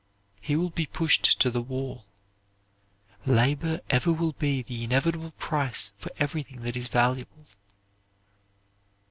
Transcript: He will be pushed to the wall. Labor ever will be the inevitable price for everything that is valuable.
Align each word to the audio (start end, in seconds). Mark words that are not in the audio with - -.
He 0.41 0.55
will 0.55 0.71
be 0.71 0.87
pushed 0.87 1.39
to 1.41 1.51
the 1.51 1.61
wall. 1.61 2.05
Labor 3.27 3.81
ever 3.87 4.11
will 4.11 4.31
be 4.33 4.63
the 4.63 4.83
inevitable 4.83 5.29
price 5.37 5.91
for 5.95 6.11
everything 6.17 6.61
that 6.63 6.75
is 6.75 6.87
valuable. 6.87 7.45